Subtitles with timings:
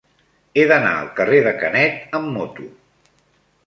[0.55, 2.71] He d'anar al carrer de Canet amb moto.